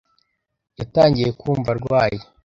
Yatangiye 0.79 1.29
kumva 1.39 1.69
arwaye. 1.75 2.19